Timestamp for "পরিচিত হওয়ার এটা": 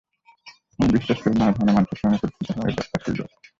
2.21-2.81